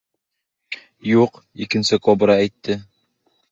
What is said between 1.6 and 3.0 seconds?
икенсе кобра әйтте.